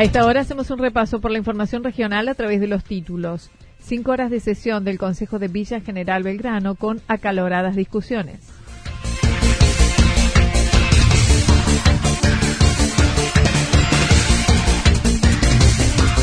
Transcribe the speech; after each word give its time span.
A 0.00 0.02
esta 0.02 0.24
hora 0.24 0.40
hacemos 0.40 0.70
un 0.70 0.78
repaso 0.78 1.20
por 1.20 1.30
la 1.30 1.36
información 1.36 1.84
regional 1.84 2.26
a 2.28 2.34
través 2.34 2.58
de 2.58 2.66
los 2.66 2.84
títulos. 2.84 3.50
Cinco 3.80 4.12
horas 4.12 4.30
de 4.30 4.40
sesión 4.40 4.82
del 4.82 4.96
Consejo 4.96 5.38
de 5.38 5.48
Villa 5.48 5.82
General 5.82 6.22
Belgrano 6.22 6.74
con 6.74 7.02
acaloradas 7.06 7.76
discusiones. 7.76 8.40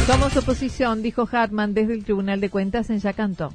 Somos 0.07 0.35
oposición, 0.35 1.03
dijo 1.03 1.29
Hartman 1.31 1.75
desde 1.75 1.93
el 1.93 2.03
Tribunal 2.03 2.41
de 2.41 2.49
Cuentas 2.49 2.89
en 2.89 2.97
Yacanto. 2.97 3.53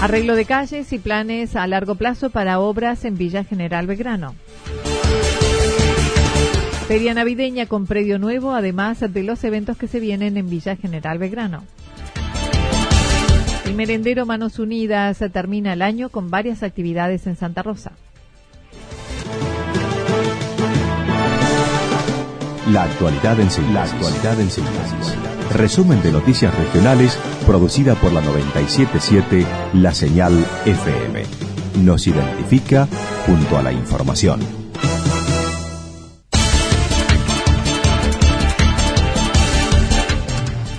Arreglo 0.00 0.34
de 0.34 0.46
calles 0.46 0.92
y 0.94 0.98
planes 0.98 1.56
a 1.56 1.66
largo 1.66 1.94
plazo 1.94 2.30
para 2.30 2.58
obras 2.58 3.04
en 3.04 3.18
Villa 3.18 3.44
General 3.44 3.86
Belgrano. 3.86 4.34
Feria 6.88 7.12
navideña 7.12 7.66
con 7.66 7.86
predio 7.86 8.18
nuevo, 8.18 8.52
además 8.52 9.00
de 9.00 9.22
los 9.22 9.44
eventos 9.44 9.76
que 9.76 9.88
se 9.88 10.00
vienen 10.00 10.38
en 10.38 10.48
Villa 10.48 10.74
General 10.76 11.18
Belgrano. 11.18 11.64
El 13.66 13.74
merendero 13.74 14.24
Manos 14.24 14.58
Unidas 14.58 15.18
termina 15.32 15.74
el 15.74 15.82
año 15.82 16.08
con 16.08 16.30
varias 16.30 16.62
actividades 16.62 17.26
en 17.26 17.36
Santa 17.36 17.62
Rosa. 17.62 17.92
La 22.72 22.84
actualidad 22.84 23.38
en 23.38 23.50
síntesis. 23.50 23.74
La 23.74 23.82
actualidad 23.82 24.40
en 24.40 24.50
síntesis. 24.50 25.29
Resumen 25.54 26.00
de 26.00 26.12
noticias 26.12 26.56
regionales 26.56 27.18
producida 27.44 27.96
por 27.96 28.12
la 28.12 28.20
977 28.20 29.44
La 29.74 29.92
Señal 29.92 30.32
FM. 30.64 31.24
Nos 31.82 32.06
identifica 32.06 32.86
junto 33.26 33.58
a 33.58 33.62
la 33.62 33.72
información. 33.72 34.38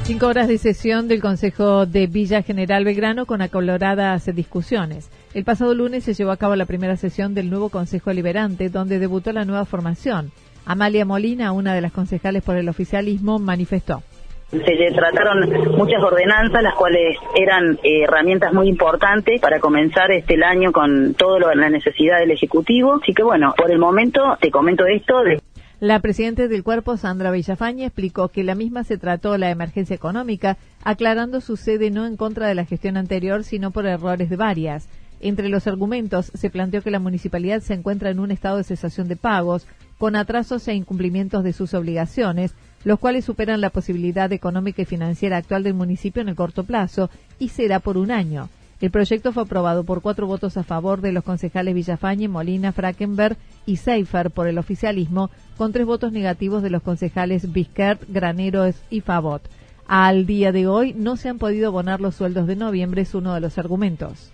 Cinco 0.06 0.28
horas 0.28 0.48
de 0.48 0.58
sesión 0.58 1.10
del 1.10 1.22
Consejo 1.22 1.86
de 1.86 2.08
Villa 2.08 2.42
General 2.42 2.86
Belgrano 2.86 3.26
con 3.26 3.42
acoloradas 3.42 4.26
discusiones. 4.34 5.10
El 5.34 5.44
pasado 5.44 5.74
lunes 5.74 6.06
se 6.06 6.14
llevó 6.14 6.32
a 6.32 6.38
cabo 6.38 6.56
la 6.56 6.66
primera 6.66 6.96
sesión 6.96 7.34
del 7.34 7.50
nuevo 7.50 7.68
Consejo 7.68 8.14
Liberante, 8.14 8.70
donde 8.70 9.00
debutó 9.00 9.34
la 9.34 9.44
nueva 9.44 9.66
formación. 9.66 10.32
Amalia 10.66 11.06
Molina, 11.06 11.52
una 11.52 11.74
de 11.74 11.82
las 11.82 11.92
concejales 11.92 12.42
por 12.42 12.56
el 12.56 12.70
oficialismo, 12.70 13.38
manifestó. 13.38 14.04
Se 14.52 14.92
trataron 14.94 15.50
muchas 15.78 16.04
ordenanzas, 16.04 16.62
las 16.62 16.76
cuales 16.76 17.18
eran 17.36 17.80
eh, 17.84 18.04
herramientas 18.04 18.54
muy 18.54 18.68
importantes 18.68 19.40
para 19.40 19.62
comenzar 19.62 20.12
este 20.12 20.34
el 20.34 20.44
año 20.44 20.74
con 20.74 21.14
toda 21.14 21.56
la 21.56 21.70
necesidad 21.70 22.20
del 22.20 22.32
Ejecutivo. 22.32 22.96
Así 23.02 23.14
que 23.14 23.24
bueno, 23.24 23.54
por 23.56 23.72
el 23.72 23.80
momento 23.80 24.38
te 24.42 24.52
comento 24.52 24.86
esto. 24.86 25.24
De 25.24 25.40
la 25.80 26.00
presidenta 26.00 26.48
del 26.48 26.64
cuerpo, 26.64 26.96
Sandra 26.98 27.32
Villafaña, 27.32 27.88
explicó 27.88 28.28
que 28.28 28.44
la 28.44 28.54
misma 28.54 28.84
se 28.84 28.98
trató 28.98 29.38
la 29.38 29.50
emergencia 29.50 29.96
económica, 29.96 30.58
aclarando 30.84 31.42
su 31.42 31.56
sede 31.56 31.90
no 31.90 32.06
en 32.06 32.18
contra 32.18 32.48
de 32.48 32.54
la 32.54 32.66
gestión 32.66 32.98
anterior, 32.98 33.44
sino 33.44 33.72
por 33.72 33.88
errores 33.88 34.30
de 34.30 34.36
varias. 34.36 34.88
Entre 35.22 35.50
los 35.50 35.66
argumentos 35.66 36.32
se 36.36 36.50
planteó 36.50 36.82
que 36.82 36.92
la 36.92 37.00
municipalidad 37.00 37.62
se 37.62 37.74
encuentra 37.74 38.10
en 38.10 38.20
un 38.20 38.32
estado 38.32 38.58
de 38.58 38.64
cesación 38.64 39.08
de 39.08 39.16
pagos, 39.16 39.66
con 39.98 40.16
atrasos 40.16 40.68
e 40.68 40.74
incumplimientos 40.74 41.44
de 41.44 41.54
sus 41.54 41.74
obligaciones, 41.74 42.54
los 42.84 43.00
cuales 43.00 43.26
superan 43.26 43.62
la 43.62 43.70
posibilidad 43.70 44.32
económica 44.32 44.82
y 44.82 44.86
financiera 44.86 45.38
actual 45.38 45.64
del 45.64 45.74
municipio 45.74 46.22
en 46.22 46.30
el 46.30 46.36
corto 46.36 46.64
plazo 46.64 47.10
y 47.40 47.50
será 47.50 47.80
por 47.80 47.98
un 47.98 48.12
año. 48.12 48.50
El 48.80 48.90
proyecto 48.90 49.32
fue 49.32 49.44
aprobado 49.44 49.84
por 49.84 50.02
cuatro 50.02 50.26
votos 50.26 50.58
a 50.58 50.64
favor 50.64 51.02
de 51.02 51.12
los 51.12 51.24
concejales 51.24 51.76
Villafañe, 51.76 52.28
Molina, 52.28 52.72
Frackenberg 52.72 53.38
y 53.68 53.78
Seifer 53.78 54.32
por 54.32 54.48
el 54.48 54.58
oficialismo, 54.58 55.30
con 55.56 55.72
tres 55.72 55.86
votos 55.86 56.12
negativos 56.12 56.64
de 56.64 56.72
los 56.72 56.82
concejales 56.82 57.52
Bisquert, 57.52 58.02
Graneros 58.10 58.76
y 58.90 59.02
Favot. 59.02 59.44
Al 59.88 60.26
día 60.26 60.52
de 60.52 60.68
hoy 60.68 60.94
no 60.94 61.16
se 61.16 61.30
han 61.30 61.38
podido 61.38 61.68
abonar 61.68 62.02
los 62.02 62.16
sueldos 62.16 62.48
de 62.48 62.56
noviembre, 62.56 63.04
es 63.04 63.14
uno 63.14 63.36
de 63.36 63.42
los 63.42 63.60
argumentos 63.60 64.32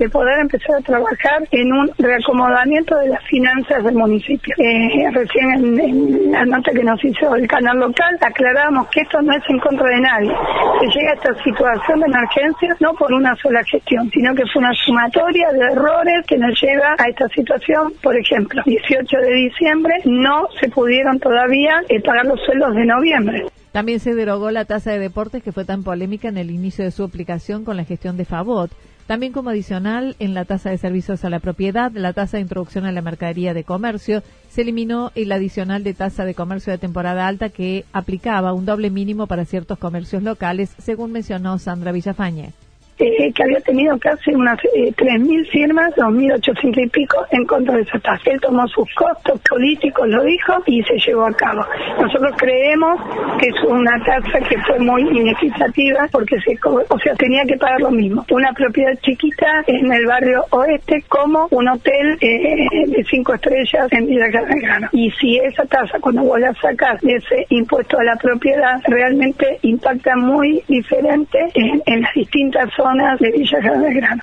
de 0.00 0.08
poder 0.08 0.40
empezar 0.40 0.76
a 0.78 0.80
trabajar 0.80 1.46
en 1.50 1.72
un 1.72 1.90
reacomodamiento 1.98 2.96
de 2.96 3.08
las 3.08 3.22
finanzas 3.24 3.84
del 3.84 3.94
municipio. 3.94 4.54
Eh, 4.56 5.10
recién 5.12 5.50
en, 5.52 6.32
la 6.32 6.44
nota 6.46 6.72
que 6.72 6.82
nos 6.82 7.04
hizo 7.04 7.34
el 7.36 7.46
canal 7.46 7.78
local 7.78 8.16
aclarábamos 8.22 8.88
que 8.88 9.00
esto 9.00 9.20
no 9.20 9.32
es 9.36 9.42
en 9.48 9.58
contra 9.58 9.86
de 9.88 10.00
nadie. 10.00 10.32
Se 10.80 10.86
llega 10.86 11.10
a 11.10 11.14
esta 11.14 11.44
situación 11.44 12.00
de 12.00 12.06
emergencia 12.06 12.76
no 12.80 12.94
por 12.94 13.12
una 13.12 13.36
sola 13.36 13.62
gestión, 13.64 14.10
sino 14.10 14.34
que 14.34 14.44
fue 14.50 14.62
una 14.62 14.72
sumatoria 14.72 15.52
de 15.52 15.60
errores 15.72 16.26
que 16.26 16.38
nos 16.38 16.58
lleva 16.58 16.96
a 16.96 17.04
esta 17.06 17.28
situación. 17.28 17.92
Por 18.02 18.16
ejemplo, 18.16 18.62
18 18.64 19.16
de 19.18 19.34
diciembre 19.34 19.94
no 20.06 20.48
se 20.58 20.70
pudieron 20.70 21.20
todavía 21.20 21.82
eh, 21.90 22.00
pagar 22.00 22.24
los 22.24 22.40
sueldos 22.46 22.74
de 22.74 22.86
noviembre. 22.86 23.44
También 23.72 24.00
se 24.00 24.14
derogó 24.14 24.50
la 24.50 24.64
tasa 24.64 24.92
de 24.92 24.98
deportes 24.98 25.42
que 25.42 25.52
fue 25.52 25.66
tan 25.66 25.84
polémica 25.84 26.28
en 26.28 26.38
el 26.38 26.50
inicio 26.50 26.84
de 26.84 26.90
su 26.90 27.04
aplicación 27.04 27.64
con 27.64 27.76
la 27.76 27.84
gestión 27.84 28.16
de 28.16 28.24
Favot. 28.24 28.70
También 29.10 29.32
como 29.32 29.50
adicional, 29.50 30.14
en 30.20 30.34
la 30.34 30.44
tasa 30.44 30.70
de 30.70 30.78
servicios 30.78 31.24
a 31.24 31.30
la 31.30 31.40
propiedad, 31.40 31.90
la 31.90 32.12
tasa 32.12 32.36
de 32.36 32.42
introducción 32.42 32.84
a 32.84 32.92
la 32.92 33.02
mercadería 33.02 33.54
de 33.54 33.64
comercio, 33.64 34.22
se 34.48 34.60
eliminó 34.60 35.10
el 35.16 35.32
adicional 35.32 35.82
de 35.82 35.94
tasa 35.94 36.24
de 36.24 36.36
comercio 36.36 36.70
de 36.70 36.78
temporada 36.78 37.26
alta 37.26 37.48
que 37.48 37.84
aplicaba 37.92 38.52
un 38.52 38.66
doble 38.66 38.88
mínimo 38.88 39.26
para 39.26 39.46
ciertos 39.46 39.78
comercios 39.78 40.22
locales, 40.22 40.70
según 40.78 41.10
mencionó 41.10 41.58
Sandra 41.58 41.90
Villafañe. 41.90 42.52
Eh, 43.00 43.32
que 43.32 43.42
había 43.42 43.60
tenido 43.60 43.98
casi 43.98 44.30
unas 44.34 44.58
eh, 44.76 44.92
3.000 44.94 45.48
firmas, 45.48 45.94
2.800 45.96 46.84
y 46.84 46.88
pico, 46.90 47.24
en 47.30 47.46
contra 47.46 47.76
de 47.76 47.80
esa 47.80 47.98
tasa. 47.98 48.30
Él 48.30 48.38
tomó 48.42 48.68
sus 48.68 48.86
costos 48.94 49.40
políticos, 49.48 50.06
lo 50.06 50.22
dijo, 50.22 50.52
y 50.66 50.82
se 50.82 50.98
llevó 50.98 51.24
a 51.24 51.32
cabo. 51.32 51.64
Nosotros 51.98 52.34
creemos 52.36 53.00
que 53.38 53.48
es 53.48 53.64
una 53.66 54.04
tasa 54.04 54.40
que 54.46 54.58
fue 54.66 54.78
muy 54.80 55.00
inequitativa 55.00 56.08
porque 56.12 56.38
se, 56.40 56.58
o 56.62 56.98
sea, 56.98 57.14
tenía 57.14 57.42
que 57.46 57.56
pagar 57.56 57.80
lo 57.80 57.90
mismo. 57.90 58.22
Una 58.32 58.52
propiedad 58.52 58.92
chiquita 59.00 59.64
en 59.66 59.90
el 59.90 60.04
barrio 60.04 60.44
oeste 60.50 61.02
como 61.08 61.48
un 61.52 61.68
hotel 61.68 62.18
eh, 62.20 62.86
de 62.86 63.04
cinco 63.04 63.32
estrellas 63.32 63.86
en 63.92 64.08
Villa 64.08 64.30
Carregano. 64.30 64.88
Y 64.92 65.10
si 65.12 65.38
esa 65.38 65.64
tasa, 65.64 65.98
cuando 66.00 66.22
vos 66.24 66.38
la 66.38 66.52
sacas 66.60 67.00
de 67.00 67.14
ese 67.14 67.46
impuesto 67.48 67.98
a 67.98 68.04
la 68.04 68.16
propiedad, 68.16 68.78
realmente 68.84 69.58
impacta 69.62 70.16
muy 70.16 70.62
diferente 70.68 71.38
en, 71.54 71.82
en 71.86 72.02
las 72.02 72.12
distintas 72.12 72.68
zonas 72.76 72.89
zonas 72.90 73.18
de 73.20 73.30
Villa 73.30 73.62
General 73.62 73.94
Grano. 73.94 74.22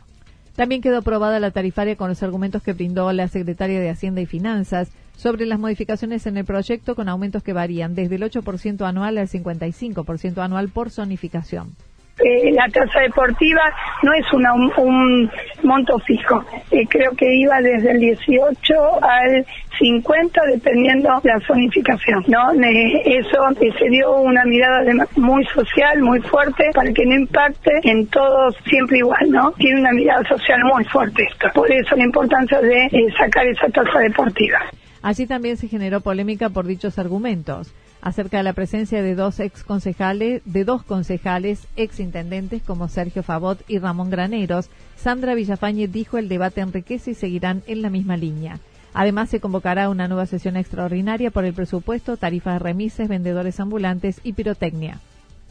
También 0.55 0.81
quedó 0.81 0.97
aprobada 0.97 1.39
la 1.39 1.51
tarifaria 1.51 1.95
con 1.95 2.09
los 2.09 2.23
argumentos 2.23 2.63
que 2.63 2.73
brindó 2.73 3.11
la 3.13 3.27
secretaria 3.27 3.79
de 3.79 3.89
Hacienda 3.89 4.21
y 4.21 4.25
Finanzas 4.25 4.91
sobre 5.15 5.45
las 5.45 5.59
modificaciones 5.59 6.25
en 6.25 6.37
el 6.37 6.45
proyecto 6.45 6.95
con 6.95 7.09
aumentos 7.09 7.43
que 7.43 7.53
varían 7.53 7.93
desde 7.93 8.15
el 8.15 8.23
8% 8.23 8.87
anual 8.87 9.17
al 9.19 9.27
55% 9.27 10.39
anual 10.39 10.69
por 10.69 10.89
zonificación. 10.89 11.75
Eh, 12.19 12.51
la 12.51 12.67
tasa 12.69 13.01
deportiva 13.01 13.61
no 14.01 14.11
es 14.13 14.25
una, 14.33 14.51
un, 14.53 15.29
monto 15.67 15.99
fijo. 15.99 16.43
Eh, 16.71 16.85
creo 16.89 17.11
que 17.11 17.25
iba 17.35 17.61
desde 17.61 17.91
el 17.91 17.99
18 17.99 18.73
al 19.01 19.45
50 19.77 20.41
dependiendo 20.53 21.09
la 21.23 21.39
zonificación. 21.45 22.23
¿no? 22.27 22.51
eso 23.05 23.39
se 23.77 23.89
dio 23.89 24.21
una 24.21 24.43
mirada 24.45 24.83
muy 25.15 25.45
social, 25.45 26.01
muy 26.01 26.19
fuerte, 26.21 26.63
para 26.73 26.91
que 26.91 27.05
no 27.05 27.15
impacte 27.15 27.71
en 27.83 28.07
todos 28.07 28.55
siempre 28.65 28.97
igual. 28.97 29.29
no 29.29 29.51
Tiene 29.53 29.81
una 29.81 29.91
mirada 29.91 30.23
social 30.27 30.59
muy 30.73 30.83
fuerte 30.85 31.23
esto. 31.31 31.47
Por 31.53 31.71
eso 31.71 31.95
la 31.95 32.05
importancia 32.05 32.61
de 32.61 32.85
eh, 32.85 33.13
sacar 33.17 33.45
esa 33.47 33.67
tasa 33.69 33.99
deportiva. 33.99 34.59
Allí 35.01 35.27
también 35.27 35.57
se 35.57 35.67
generó 35.67 36.01
polémica 36.01 36.49
por 36.49 36.65
dichos 36.65 36.97
argumentos 36.97 37.73
acerca 38.07 38.37
de 38.37 38.43
la 38.43 38.53
presencia 38.53 39.03
de 39.03 39.15
dos 39.15 39.41
ex 39.41 39.65
concejales, 39.65 40.41
de 40.45 40.63
dos 40.63 40.81
concejales 40.81 41.67
ex 41.75 41.99
intendentes 41.99 42.63
como 42.63 42.87
Sergio 42.87 43.21
Favot 43.21 43.59
y 43.67 43.79
Ramón 43.79 44.09
Graneros. 44.09 44.69
Sandra 44.95 45.35
Villafañe 45.35 45.89
dijo 45.89 46.17
el 46.17 46.29
debate 46.29 46.61
enriquece 46.61 47.11
y 47.11 47.15
seguirán 47.15 47.63
en 47.67 47.81
la 47.81 47.89
misma 47.89 48.15
línea. 48.15 48.59
Además, 48.93 49.29
se 49.29 49.41
convocará 49.41 49.89
una 49.89 50.07
nueva 50.07 50.25
sesión 50.25 50.55
extraordinaria 50.55 51.31
por 51.31 51.43
el 51.43 51.53
presupuesto, 51.53 52.15
tarifas 52.15 52.53
de 52.53 52.59
remises, 52.59 53.09
vendedores 53.09 53.59
ambulantes 53.59 54.21
y 54.23 54.31
pirotecnia 54.31 55.01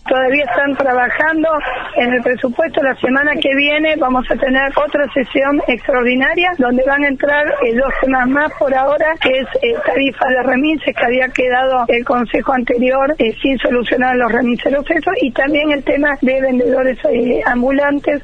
todavía 0.06 0.44
están 0.44 0.74
trabajando 0.76 1.48
en 1.96 2.12
el 2.14 2.22
presupuesto. 2.22 2.82
La 2.82 2.94
semana 2.96 3.32
que 3.40 3.54
viene 3.54 3.96
vamos 3.96 4.24
a 4.30 4.36
tener 4.36 4.72
otra 4.76 5.06
sesión 5.12 5.60
extraordinaria 5.66 6.50
donde 6.58 6.82
van 6.84 7.04
a 7.04 7.08
entrar 7.08 7.46
eh, 7.64 7.74
dos 7.74 7.92
temas 8.00 8.28
más 8.28 8.52
por 8.58 8.74
ahora, 8.74 9.14
que 9.20 9.30
es 9.30 9.46
eh, 9.62 9.74
tarifa 9.84 10.26
de 10.28 10.42
remises 10.42 10.94
que 10.94 11.04
había 11.04 11.28
quedado 11.28 11.84
el 11.88 12.04
consejo 12.04 12.52
anterior 12.52 13.14
eh, 13.18 13.34
sin 13.42 13.58
solucionar 13.58 14.16
los 14.16 14.32
remiseros 14.32 14.84
y 15.20 15.30
también 15.32 15.72
el 15.72 15.84
tema 15.84 16.16
de 16.20 16.40
vendedores 16.40 16.98
ambulantes 17.46 18.22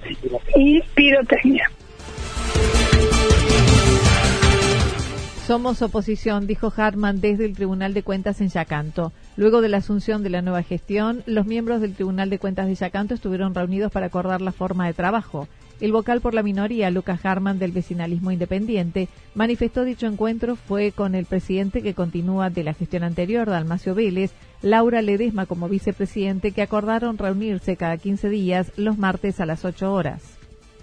y 0.57 0.81
pirotecnia. 0.95 1.69
Somos 5.47 5.83
oposición, 5.83 6.47
dijo 6.47 6.73
Hartman 6.75 7.21
desde 7.21 7.45
el 7.45 7.57
Tribunal 7.57 7.95
de 7.95 8.05
Cuentas 8.05 8.41
en 8.41 8.49
Yacanto. 8.49 9.13
Luego 9.37 9.61
de 9.61 9.69
la 9.69 9.79
asunción 9.79 10.23
de 10.23 10.31
la 10.31 10.41
nueva 10.41 10.63
gestión, 10.63 11.25
los 11.27 11.47
miembros 11.47 11.81
del 11.81 11.95
Tribunal 11.95 12.31
de 12.31 12.39
Cuentas 12.39 12.69
de 12.69 12.77
Yacanto 12.77 13.15
estuvieron 13.15 13.53
reunidos 13.53 13.91
para 13.91 14.07
acordar 14.07 14.41
la 14.41 14.53
forma 14.53 14.87
de 14.87 14.95
trabajo. 14.95 15.49
El 15.81 15.91
vocal 15.91 16.21
por 16.21 16.33
la 16.33 16.45
minoría, 16.45 16.93
Lucas 16.93 17.27
Harman, 17.27 17.59
del 17.59 17.73
vecinalismo 17.73 18.31
independiente, 18.31 19.09
manifestó 19.35 19.83
dicho 19.83 20.07
encuentro 20.07 20.55
fue 20.55 20.93
con 20.93 21.17
el 21.17 21.27
presidente 21.27 21.83
que 21.83 21.95
continúa 21.95 22.49
de 22.49 22.63
la 22.63 22.75
gestión 22.75 23.03
anterior, 23.03 23.51
Dalmacio 23.51 23.97
Vélez, 23.97 24.31
Laura 24.63 25.03
Ledesma 25.03 25.47
como 25.47 25.69
vicepresidente, 25.69 26.53
que 26.53 26.63
acordaron 26.63 27.19
reunirse 27.19 27.77
cada 27.77 27.97
15 27.97 28.29
días 28.29 28.71
los 28.77 28.97
martes 28.97 29.41
a 29.41 29.47
las 29.47 29.65
8 29.65 29.93
horas 29.93 30.42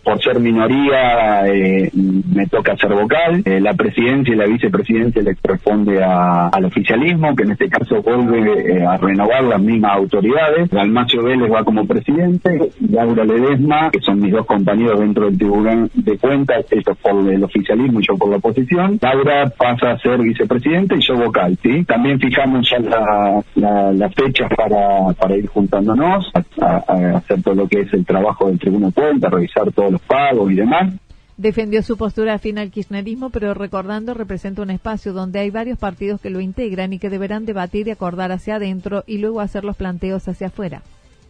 por 0.09 0.23
ser 0.23 0.39
minoría 0.39 1.47
eh, 1.47 1.91
me 1.93 2.47
toca 2.47 2.75
ser 2.77 2.91
vocal. 2.93 3.43
Eh, 3.45 3.59
la 3.61 3.75
presidencia 3.75 4.33
y 4.33 4.37
la 4.37 4.47
vicepresidencia 4.47 5.21
le 5.21 5.35
corresponde 5.35 6.03
al 6.03 6.65
oficialismo, 6.65 7.35
que 7.35 7.43
en 7.43 7.51
este 7.51 7.69
caso 7.69 8.01
vuelve 8.01 8.79
eh, 8.79 8.83
a 8.83 8.97
renovar 8.97 9.43
las 9.43 9.61
mismas 9.61 9.97
autoridades. 9.97 10.71
Dalmacio 10.71 11.21
Vélez 11.21 11.51
va 11.51 11.63
como 11.63 11.85
presidente, 11.85 12.71
Laura 12.89 13.23
Ledesma, 13.23 13.91
que 13.91 13.99
son 13.99 14.19
mis 14.19 14.31
dos 14.31 14.47
compañeros 14.47 14.99
dentro 14.99 15.25
del 15.25 15.37
Tribunal 15.37 15.91
de 15.93 16.17
Cuentas, 16.17 16.65
ellos 16.71 16.97
por 16.99 17.31
el 17.31 17.43
oficialismo 17.43 17.99
y 17.99 18.07
yo 18.07 18.17
por 18.17 18.31
la 18.31 18.37
oposición. 18.37 18.97
Laura 18.99 19.53
pasa 19.55 19.91
a 19.91 19.99
ser 19.99 20.19
vicepresidente 20.21 20.95
y 20.95 21.01
yo 21.01 21.17
vocal, 21.17 21.55
¿sí? 21.61 21.83
También 21.83 22.19
fijamos 22.19 22.67
ya 22.67 22.79
las 22.79 24.15
fechas 24.15 24.49
para, 24.57 25.13
para 25.13 25.37
ir 25.37 25.45
juntándonos, 25.45 26.31
a, 26.59 27.17
hacer 27.17 27.43
todo 27.43 27.53
lo 27.53 27.67
que 27.67 27.81
es 27.81 27.93
el 27.93 28.03
trabajo 28.03 28.47
del 28.47 28.57
Tribunal 28.57 28.89
de 28.89 29.01
Cuentas, 29.01 29.31
revisar 29.31 29.71
todos 29.71 29.91
los 29.91 29.98
pagos 30.01 30.51
y 30.51 30.55
demás. 30.55 30.93
Defendió 31.39 31.81
su 31.83 31.95
postura 31.95 32.33
afín 32.33 32.57
al 32.57 32.69
kirchnerismo, 32.69 33.29
pero 33.29 33.53
recordando 33.53 34.13
representa 34.13 34.61
un 34.61 34.71
espacio 34.71 35.13
donde 35.13 35.39
hay 35.39 35.49
varios 35.51 35.79
partidos 35.79 36.19
que 36.19 36.29
lo 36.29 36.41
integran 36.41 36.91
y 36.91 36.99
que 36.99 37.09
deberán 37.09 37.45
debatir 37.45 37.87
y 37.87 37.91
acordar 37.91 38.33
hacia 38.33 38.55
adentro 38.55 39.05
y 39.07 39.19
luego 39.19 39.39
hacer 39.39 39.63
los 39.63 39.77
planteos 39.77 40.27
hacia 40.27 40.47
afuera. 40.47 40.81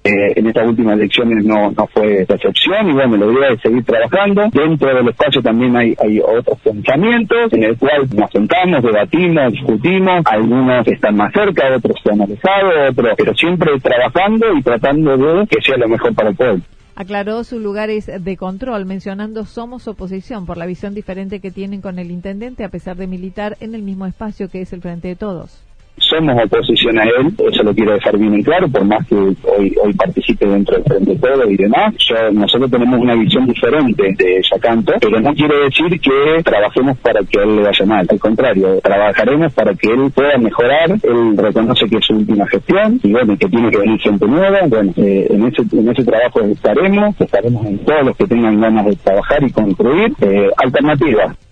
Eh, 0.04 0.34
en 0.36 0.48
estas 0.48 0.68
últimas 0.68 0.96
elecciones 0.96 1.46
no, 1.46 1.70
no 1.70 1.86
fue 1.94 2.24
excepción 2.24 2.90
y 2.90 2.94
bueno, 2.94 3.18
la 3.18 3.26
idea 3.32 3.54
es 3.54 3.62
seguir 3.62 3.84
trabajando. 3.84 4.50
Dentro 4.52 4.96
del 4.96 5.10
espacio 5.10 5.44
también 5.44 5.78
hay, 5.78 5.94
hay 6.04 6.20
otros 6.22 6.58
pensamientos 6.64 7.54
en 7.54 7.66
el 7.66 7.78
cual 7.78 8.08
nos 8.16 8.32
sentamos, 8.32 8.82
debatimos, 8.82 9.54
discutimos, 9.54 10.26
algunos 10.26 10.88
están 10.88 11.18
más 11.18 11.32
cerca, 11.34 11.76
otros 11.76 11.98
se 12.02 12.12
han 12.12 12.22
alejado, 12.22 12.90
otros, 12.90 13.14
pero 13.16 13.36
siempre 13.36 13.80
trabajando 13.80 14.48
y 14.58 14.64
tratando 14.64 15.18
de 15.18 15.46
que 15.46 15.62
sea 15.62 15.78
lo 15.78 15.88
mejor 15.88 16.16
para 16.16 16.30
el 16.30 16.36
pueblo 16.36 16.64
aclaró 17.00 17.46
sus 17.46 17.62
lugares 17.62 18.08
de 18.08 18.36
control, 18.36 18.86
mencionando 18.86 19.46
somos 19.46 19.88
oposición 19.88 20.46
por 20.46 20.58
la 20.58 20.66
visión 20.66 20.94
diferente 20.94 21.40
que 21.40 21.50
tienen 21.50 21.80
con 21.80 21.98
el 21.98 22.12
intendente 22.12 22.66
a 22.66 22.70
pesar 22.70 22.98
de 22.98 23.08
militar 23.08 23.56
en 23.62 23.74
el 23.74 23.84
mismo 23.84 24.06
espacio 24.06 24.50
que 24.50 24.60
es 24.60 24.74
el 24.74 24.82
Frente 24.82 25.08
de 25.08 25.16
Todos 25.16 25.64
somos 26.00 26.42
oposición 26.44 27.00
a 27.00 27.04
él, 27.04 27.34
eso 27.52 27.64
lo 27.64 27.74
quiero 27.74 27.94
dejar 27.94 28.18
bien 28.18 28.42
claro, 28.44 28.68
por 28.70 28.86
más 28.86 29.06
que 29.08 29.16
hoy 29.16 29.76
hoy 29.82 29.94
participe 29.94 30.46
dentro 30.46 30.76
del 30.76 30.84
Frente 30.84 31.16
Todo 31.16 31.50
y 31.50 31.58
demás, 31.58 31.94
yo, 31.98 32.32
nosotros 32.32 32.72
tenemos 32.72 33.00
una 33.00 33.16
visión 33.16 33.46
diferente 33.46 34.04
de 34.04 34.42
Yacanto, 34.52 34.94
pero 35.00 35.20
no 35.20 35.34
quiere 35.34 35.58
decir 35.66 36.00
que 36.00 36.44
trabajemos 36.44 36.98
para 37.00 37.22
que 37.24 37.42
él 37.42 37.58
le 37.58 37.64
vaya 37.64 37.86
mal, 37.86 38.08
al 38.10 38.20
contrario, 38.20 38.80
trabajaremos 38.82 39.54
para 39.54 39.74
que 39.74 39.88
él 39.92 40.12
pueda 40.14 40.38
mejorar, 40.38 40.92
él 40.92 41.38
reconoce 41.38 41.88
que 41.88 41.98
es 41.98 42.06
su 42.06 42.14
última 42.14 42.48
gestión 42.48 43.00
y 43.04 43.12
bueno, 43.12 43.38
que 43.38 43.48
tiene 43.48 43.70
que 43.70 43.78
venir 43.78 44.00
gente 44.00 44.26
nueva, 44.28 44.60
bueno, 44.68 44.94
eh, 44.98 45.28
en 45.30 45.46
ese 45.46 45.64
en 45.72 45.90
ese 45.90 46.04
trabajo 46.04 46.42
estaremos, 46.42 47.20
estaremos 47.20 47.66
en 47.66 47.80
todos 47.80 48.06
los 48.06 48.18
que 48.18 48.26
tengan 48.26 48.60
ganas 48.60 48.86
de 48.86 48.96
trabajar 48.96 49.44
y 49.44 49.52
construir 49.52 50.14
eh, 50.22 50.50
alternativas. 50.58 51.49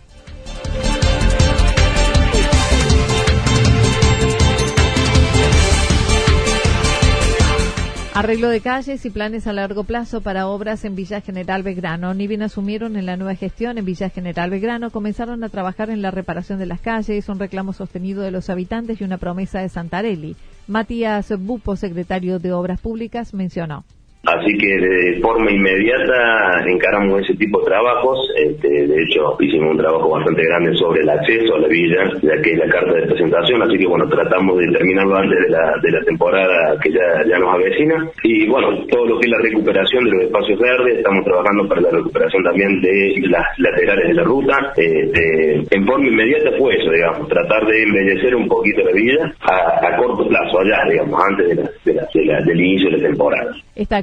Arreglo 8.17 8.49
de 8.49 8.61
calles 8.61 9.05
y 9.05 9.11
planes 9.11 9.45
a 9.45 9.53
largo 9.53 9.83
plazo 9.83 10.21
para 10.21 10.47
obras 10.47 10.83
en 10.85 10.95
Villa 10.95 11.21
General 11.21 11.61
Belgrano. 11.61 12.15
Ni 12.15 12.25
bien 12.25 12.41
asumieron 12.41 12.95
en 12.95 13.05
la 13.05 13.15
nueva 13.15 13.35
gestión 13.35 13.77
en 13.77 13.85
Villa 13.85 14.09
General 14.09 14.49
Belgrano, 14.49 14.89
comenzaron 14.89 15.43
a 15.43 15.49
trabajar 15.49 15.91
en 15.91 16.01
la 16.01 16.09
reparación 16.09 16.57
de 16.57 16.65
las 16.65 16.81
calles, 16.81 17.29
un 17.29 17.37
reclamo 17.37 17.73
sostenido 17.73 18.23
de 18.23 18.31
los 18.31 18.49
habitantes 18.49 18.99
y 18.99 19.03
una 19.03 19.19
promesa 19.19 19.59
de 19.59 19.69
Santarelli. 19.69 20.35
Matías 20.65 21.31
Bupo, 21.37 21.75
secretario 21.75 22.39
de 22.39 22.53
Obras 22.53 22.81
Públicas, 22.81 23.35
mencionó. 23.35 23.85
Así 24.25 24.57
que 24.57 24.67
de 24.67 25.19
forma 25.21 25.49
inmediata 25.51 26.63
encaramos 26.67 27.21
ese 27.21 27.33
tipo 27.35 27.59
de 27.59 27.67
trabajos. 27.67 28.19
Este, 28.35 28.67
de 28.67 29.03
hecho, 29.03 29.37
hicimos 29.39 29.71
un 29.71 29.77
trabajo 29.77 30.09
bastante 30.09 30.43
grande 30.43 30.75
sobre 30.75 31.01
el 31.01 31.09
acceso 31.09 31.55
a 31.55 31.59
la 31.59 31.67
villa, 31.67 32.03
ya 32.21 32.41
que 32.41 32.51
es 32.51 32.57
la 32.57 32.67
carta 32.67 32.93
de 32.93 33.07
presentación. 33.07 33.61
Así 33.63 33.77
que 33.77 33.87
bueno, 33.87 34.07
tratamos 34.09 34.57
de 34.57 34.67
terminarlo 34.67 35.15
antes 35.15 35.39
de 35.39 35.49
la, 35.49 35.73
de 35.81 35.91
la 35.91 36.01
temporada 36.03 36.77
que 36.81 36.91
ya, 36.91 37.39
nos 37.39 37.53
avecina. 37.55 38.09
Y 38.23 38.47
bueno, 38.47 38.85
todo 38.89 39.05
lo 39.05 39.19
que 39.19 39.27
es 39.27 39.31
la 39.31 39.41
recuperación 39.41 40.03
de 40.03 40.11
los 40.11 40.23
espacios 40.23 40.59
verdes, 40.59 40.97
estamos 40.97 41.23
trabajando 41.23 41.67
para 41.69 41.81
la 41.81 41.91
recuperación 41.91 42.43
también 42.43 42.81
de 42.81 43.15
las 43.29 43.45
laterales 43.59 44.07
de 44.09 44.13
la 44.13 44.23
ruta. 44.23 44.73
Este, 44.75 45.63
en 45.71 45.85
forma 45.85 46.07
inmediata 46.07 46.51
fue 46.57 46.75
eso, 46.75 46.91
digamos, 46.91 47.29
tratar 47.29 47.65
de 47.65 47.83
embellecer 47.83 48.35
un 48.35 48.47
poquito 48.47 48.83
la 48.83 48.91
villa 48.91 49.33
a, 49.41 49.95
corto 49.97 50.27
plazo, 50.27 50.59
allá, 50.59 50.89
digamos, 50.89 51.19
antes 51.29 51.47
de 51.85 52.25
la, 52.25 52.41
del 52.41 52.59
inicio 52.59 52.89
de 52.91 52.97
la 52.97 53.07
temporada. 53.07 53.55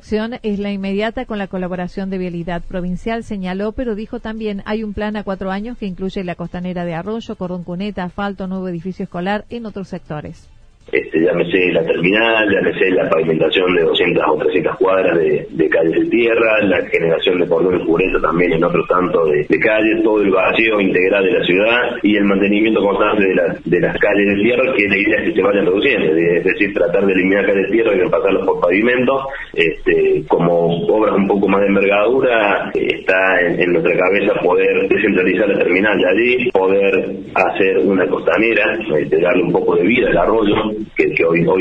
Acción 0.05 0.39
es 0.43 0.59
la 0.59 0.71
inmediata 0.71 1.25
con 1.25 1.39
la 1.39 1.47
colaboración 1.47 2.11
de 2.11 2.19
Vialidad 2.19 2.61
Provincial, 2.61 3.25
señaló, 3.25 3.73
pero 3.73 3.95
dijo 3.95 4.21
también 4.21 4.63
hay 4.67 4.85
un 4.85 4.93
plan 4.93 5.17
a 5.17 5.25
cuatro 5.25 5.51
años 5.51 5.79
que 5.79 5.87
incluye 5.87 6.23
la 6.25 6.35
costanera 6.35 6.85
de 6.85 6.93
Arroyo, 6.93 7.37
Cordón 7.37 7.65
Cuneta, 7.65 8.05
asfalto, 8.05 8.47
nuevo 8.47 8.69
edificio 8.69 9.05
escolar 9.05 9.47
en 9.49 9.65
otros 9.65 9.89
sectores 9.89 10.47
este, 10.93 11.21
llámese 11.25 11.73
la 11.73 11.85
terminal, 11.85 12.49
llámese 12.51 12.91
la 12.91 13.09
pavimentación 13.09 13.75
de 13.75 13.83
200 13.83 14.25
o 14.29 14.37
300 14.37 14.77
cuadras 14.77 15.19
de, 15.19 15.69
calles 15.69 16.05
de 16.05 16.11
tierra, 16.11 16.63
la 16.63 16.87
generación 16.87 17.41
de 17.41 17.49
cordones 17.49 17.87
puretos 17.87 18.23
también 18.23 18.53
en 18.53 18.65
otro 18.65 18.85
tanto 18.87 19.27
de, 19.27 19.47
calles, 19.59 20.03
todo 20.03 20.21
el 20.21 20.31
vacío 20.31 20.81
integral 20.81 21.25
de 21.25 21.33
la 21.33 21.45
ciudad 21.45 21.97
y 22.03 22.17
el 22.17 22.25
mantenimiento 22.25 22.81
constante 22.81 23.25
de, 23.25 23.35
de 23.65 23.81
las 23.81 23.99
calles 23.99 24.27
de 24.27 24.43
tierra, 24.43 24.75
que 24.77 24.89
la 24.89 24.99
idea 24.99 25.25
que 25.25 25.33
se 25.33 25.43
vayan 25.43 25.67
reduciendo, 25.67 26.17
es 26.17 26.45
decir, 26.45 26.75
tratar 26.75 27.07
de 27.07 27.13
eliminar 27.13 27.47
calles 27.47 27.67
de 27.67 27.73
tierra 27.73 27.97
y 27.97 28.09
pasarlos 28.09 28.47
por 28.47 28.61
pavimentos, 28.61 29.23
este, 29.55 30.23
como 30.29 30.87
obras 30.87 31.17
un 31.17 31.27
poco 31.27 31.49
más 31.49 31.61
de 31.61 31.67
envergadura, 31.69 32.71
está 32.75 33.41
en, 33.41 33.73
nuestra 33.73 33.97
cabeza 33.97 34.35
poder 34.43 34.89
descentralizar 34.89 35.49
la 35.49 35.59
terminal 35.59 35.99
de 35.99 36.09
allí, 36.09 36.51
poder 36.51 37.11
hacer 37.35 37.79
una 37.79 38.07
costanera, 38.07 38.79
este, 38.99 39.21
darle 39.21 39.43
un 39.43 39.53
poco 39.53 39.77
de 39.77 39.83
vida 39.83 40.09
al 40.11 40.19
arroyo, 40.19 40.55
que, 40.97 41.25
hoy, 41.25 41.43
no. 41.43 41.55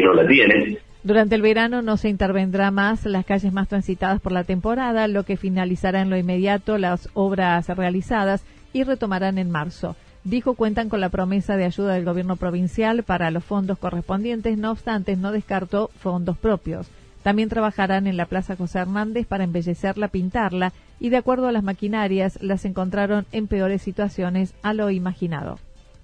Durante 1.03 1.35
el 1.35 1.41
verano 1.41 1.81
no 1.81 1.97
se 1.97 2.09
intervendrá 2.09 2.71
más 2.71 3.05
las 3.05 3.25
calles 3.25 3.51
más 3.51 3.67
transitadas 3.67 4.21
por 4.21 4.31
la 4.31 4.45
temporada, 4.45 5.07
lo 5.07 5.23
que 5.23 5.35
finalizará 5.35 6.01
en 6.01 6.09
lo 6.09 6.17
inmediato 6.17 6.77
las 6.77 7.09
obras 7.13 7.67
realizadas 7.67 8.45
y 8.71 8.83
retomarán 8.83 9.37
en 9.37 9.51
marzo. 9.51 9.95
Dijo 10.23 10.53
cuentan 10.53 10.87
con 10.87 11.01
la 11.01 11.09
promesa 11.09 11.57
de 11.57 11.65
ayuda 11.65 11.95
del 11.95 12.05
gobierno 12.05 12.37
provincial 12.37 13.03
para 13.03 13.31
los 13.31 13.43
fondos 13.43 13.77
correspondientes, 13.77 14.57
no 14.57 14.71
obstante 14.71 15.17
no 15.17 15.33
descartó 15.33 15.89
fondos 15.99 16.37
propios. 16.37 16.89
También 17.23 17.49
trabajarán 17.49 18.07
en 18.07 18.15
la 18.15 18.25
Plaza 18.25 18.55
José 18.55 18.79
Hernández 18.79 19.27
para 19.27 19.43
embellecerla, 19.43 20.07
pintarla 20.07 20.71
y 20.99 21.09
de 21.09 21.17
acuerdo 21.17 21.47
a 21.47 21.51
las 21.51 21.63
maquinarias 21.63 22.41
las 22.41 22.63
encontraron 22.63 23.25
en 23.33 23.47
peores 23.47 23.81
situaciones 23.81 24.53
a 24.61 24.73
lo 24.73 24.89
imaginado. 24.89 25.59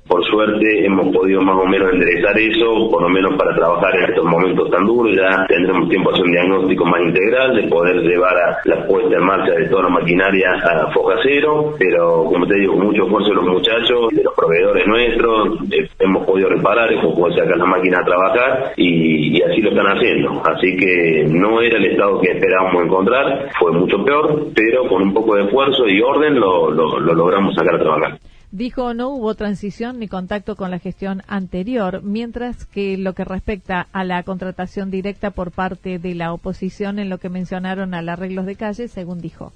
Por 0.09 0.25
suerte 0.25 0.85
hemos 0.87 1.15
podido 1.15 1.39
más 1.43 1.55
o 1.55 1.67
menos 1.67 1.93
enderezar 1.93 2.35
eso, 2.39 2.89
por 2.89 3.03
lo 3.03 3.09
menos 3.09 3.37
para 3.37 3.55
trabajar 3.55 3.95
en 3.95 4.09
estos 4.09 4.25
momentos 4.25 4.67
tan 4.71 4.83
duros. 4.83 5.15
Ya 5.15 5.45
tendremos 5.45 5.87
tiempo 5.87 6.09
a 6.09 6.13
hacer 6.13 6.25
un 6.25 6.31
diagnóstico 6.31 6.85
más 6.85 7.01
integral, 7.01 7.55
de 7.55 7.67
poder 7.67 8.01
llevar 8.01 8.35
a 8.35 8.57
la 8.65 8.87
puesta 8.87 9.15
en 9.15 9.23
marcha 9.23 9.53
de 9.53 9.69
toda 9.69 9.83
la 9.83 9.89
maquinaria 9.89 10.49
a 10.49 10.91
foja 10.93 11.13
cero. 11.21 11.75
Pero, 11.77 12.25
como 12.25 12.47
te 12.47 12.55
digo, 12.55 12.73
con 12.73 12.87
mucho 12.87 13.03
esfuerzo 13.03 13.29
de 13.29 13.35
los 13.35 13.45
muchachos, 13.45 14.09
de 14.09 14.23
los 14.23 14.33
proveedores 14.33 14.87
nuestros, 14.87 15.59
eh, 15.73 15.87
hemos 15.99 16.25
podido 16.25 16.49
reparar, 16.49 16.91
hemos 16.91 17.13
podido 17.13 17.43
sacar 17.43 17.57
las 17.57 17.67
máquinas 17.67 17.99
a 18.01 18.05
trabajar 18.05 18.71
y, 18.77 19.39
así 19.43 19.61
lo 19.61 19.69
están 19.69 19.95
haciendo. 19.95 20.41
Así 20.43 20.75
que 20.75 21.25
no 21.29 21.61
era 21.61 21.77
el 21.77 21.85
estado 21.85 22.19
que 22.19 22.31
esperábamos 22.31 22.83
encontrar, 22.83 23.49
fue 23.59 23.71
mucho 23.73 24.03
peor, 24.03 24.47
pero 24.55 24.87
con 24.87 25.03
un 25.03 25.13
poco 25.13 25.35
de 25.35 25.43
esfuerzo 25.43 25.87
y 25.87 26.01
orden 26.01 26.39
lo 26.39 26.71
logramos 26.71 27.53
sacar 27.53 27.75
a 27.75 27.79
trabajar. 27.79 28.19
Dijo 28.51 28.95
no 28.95 29.09
hubo 29.09 29.35
transición 29.35 29.99
ni 29.99 30.07
contacto 30.07 30.55
con 30.55 30.71
la 30.71 30.79
gestión 30.79 31.21
anterior, 31.27 32.01
mientras 32.01 32.65
que 32.65 32.97
lo 32.97 33.13
que 33.13 33.23
respecta 33.23 33.87
a 33.91 34.03
la 34.03 34.23
contratación 34.23 34.89
directa 34.89 35.29
por 35.29 35.51
parte 35.51 35.99
de 35.99 36.15
la 36.15 36.33
oposición 36.33 36.97
en 36.97 37.09
lo 37.09 37.19
que 37.19 37.29
mencionaron 37.29 37.93
al 37.93 38.09
arreglos 38.09 38.47
de 38.47 38.55
calle, 38.55 38.87
según 38.87 39.21
dijo. 39.21 39.53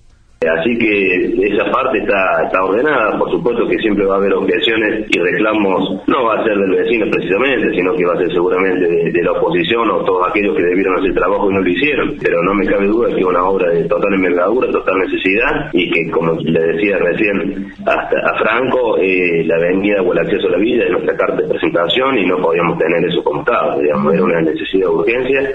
Así 0.47 0.77
que 0.77 1.47
esa 1.47 1.65
parte 1.71 1.99
está, 1.99 2.63
ordenada, 2.63 3.17
por 3.17 3.31
supuesto 3.31 3.67
que 3.67 3.77
siempre 3.77 4.05
va 4.05 4.15
a 4.15 4.17
haber 4.17 4.33
objeciones 4.33 5.05
y 5.09 5.19
reclamos, 5.19 6.01
no 6.07 6.23
va 6.25 6.35
a 6.35 6.43
ser 6.43 6.57
del 6.57 6.71
vecino 6.71 7.05
precisamente, 7.09 7.71
sino 7.71 7.93
que 7.95 8.05
va 8.05 8.13
a 8.13 8.17
ser 8.17 8.31
seguramente 8.31 8.87
de, 9.11 9.23
la 9.23 9.31
oposición 9.31 9.89
o 9.89 10.03
todos 10.03 10.27
aquellos 10.27 10.55
que 10.55 10.63
debieron 10.63 10.99
hacer 10.99 11.13
trabajo 11.13 11.49
y 11.49 11.53
no 11.53 11.61
lo 11.61 11.69
hicieron, 11.69 12.15
pero 12.21 12.43
no 12.43 12.53
me 12.53 12.65
cabe 12.65 12.87
duda 12.87 13.09
que 13.13 13.21
es 13.21 13.25
una 13.25 13.43
obra 13.43 13.69
de 13.69 13.85
total 13.85 14.13
envergadura, 14.13 14.71
total 14.71 14.99
necesidad 14.99 15.69
y 15.71 15.89
que 15.89 16.11
como 16.11 16.33
le 16.33 16.59
decía 16.59 16.97
recién 16.97 17.67
a 17.85 18.37
Franco, 18.37 18.97
eh, 18.97 19.43
la 19.45 19.55
avenida 19.55 20.01
o 20.01 20.11
el 20.11 20.19
acceso 20.19 20.47
a 20.47 20.51
la 20.51 20.57
villa 20.57 20.83
es 20.83 20.91
nuestra 20.91 21.15
carta 21.15 21.41
de 21.41 21.47
presentación 21.47 22.17
y 22.17 22.25
no 22.25 22.37
podíamos 22.37 22.77
tener 22.77 23.05
eso 23.05 23.23
como 23.23 23.41
estaba, 23.41 23.77
digamos, 23.77 24.13
era 24.13 24.23
una 24.23 24.41
necesidad 24.41 24.87
de 24.87 24.93
urgencia 24.93 25.51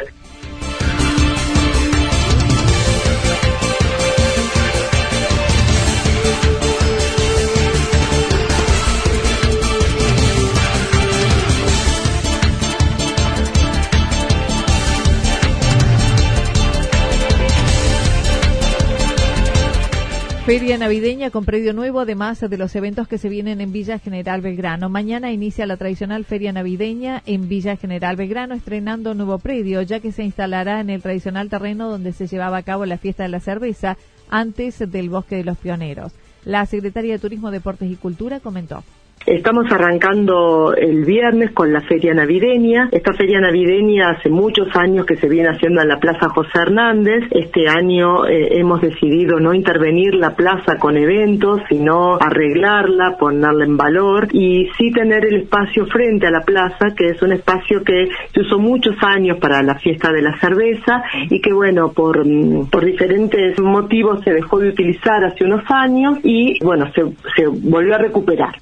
Feria 20.48 20.78
navideña 20.78 21.30
con 21.30 21.44
predio 21.44 21.74
nuevo, 21.74 22.00
además 22.00 22.40
de 22.40 22.56
los 22.56 22.74
eventos 22.74 23.06
que 23.06 23.18
se 23.18 23.28
vienen 23.28 23.60
en 23.60 23.70
Villa 23.70 23.98
General 23.98 24.40
Belgrano. 24.40 24.88
Mañana 24.88 25.30
inicia 25.30 25.66
la 25.66 25.76
tradicional 25.76 26.24
feria 26.24 26.54
navideña 26.54 27.22
en 27.26 27.50
Villa 27.50 27.76
General 27.76 28.16
Belgrano, 28.16 28.54
estrenando 28.54 29.12
nuevo 29.12 29.38
predio, 29.40 29.82
ya 29.82 30.00
que 30.00 30.10
se 30.10 30.22
instalará 30.22 30.80
en 30.80 30.88
el 30.88 31.02
tradicional 31.02 31.50
terreno 31.50 31.90
donde 31.90 32.14
se 32.14 32.28
llevaba 32.28 32.56
a 32.56 32.62
cabo 32.62 32.86
la 32.86 32.96
fiesta 32.96 33.24
de 33.24 33.28
la 33.28 33.40
cerveza 33.40 33.98
antes 34.30 34.78
del 34.78 35.10
Bosque 35.10 35.36
de 35.36 35.44
los 35.44 35.58
Pioneros. 35.58 36.14
La 36.46 36.64
secretaria 36.64 37.12
de 37.12 37.18
Turismo, 37.18 37.50
Deportes 37.50 37.90
y 37.90 37.96
Cultura 37.96 38.40
comentó. 38.40 38.84
Estamos 39.28 39.70
arrancando 39.70 40.74
el 40.74 41.04
viernes 41.04 41.50
con 41.50 41.70
la 41.70 41.82
feria 41.82 42.14
navideña. 42.14 42.88
Esta 42.90 43.12
feria 43.12 43.38
navideña 43.40 44.08
hace 44.08 44.30
muchos 44.30 44.74
años 44.74 45.04
que 45.04 45.16
se 45.16 45.28
viene 45.28 45.50
haciendo 45.50 45.82
en 45.82 45.88
la 45.88 46.00
Plaza 46.00 46.30
José 46.30 46.58
Hernández. 46.62 47.24
Este 47.32 47.68
año 47.68 48.26
eh, 48.26 48.58
hemos 48.58 48.80
decidido 48.80 49.38
no 49.38 49.52
intervenir 49.52 50.14
la 50.14 50.34
plaza 50.34 50.78
con 50.80 50.96
eventos, 50.96 51.60
sino 51.68 52.14
arreglarla, 52.18 53.18
ponerla 53.18 53.66
en 53.66 53.76
valor 53.76 54.28
y 54.32 54.70
sí 54.78 54.90
tener 54.92 55.26
el 55.26 55.42
espacio 55.42 55.84
frente 55.84 56.26
a 56.26 56.30
la 56.30 56.40
plaza, 56.40 56.94
que 56.96 57.08
es 57.08 57.20
un 57.20 57.32
espacio 57.32 57.84
que 57.84 58.08
se 58.32 58.40
usó 58.40 58.58
muchos 58.58 58.96
años 59.02 59.36
para 59.38 59.62
la 59.62 59.74
fiesta 59.74 60.10
de 60.10 60.22
la 60.22 60.38
cerveza 60.38 61.02
y 61.28 61.38
que 61.42 61.52
bueno, 61.52 61.92
por, 61.92 62.26
mm, 62.26 62.70
diferentes 62.82 63.60
motivos 63.60 64.24
se 64.24 64.32
dejó 64.32 64.58
de 64.58 64.70
utilizar 64.70 65.22
hace 65.22 65.44
unos 65.44 65.70
años 65.70 66.16
y 66.22 66.64
bueno, 66.64 66.90
se 66.94 67.46
volvió 67.46 67.94
a 67.94 67.98
recuperar. 67.98 68.54